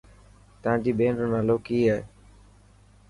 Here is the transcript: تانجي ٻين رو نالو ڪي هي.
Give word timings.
تانجي 0.61 0.91
ٻين 0.97 1.13
رو 1.19 1.25
نالو 1.33 1.55
ڪي 1.65 1.79
هي. 1.91 1.99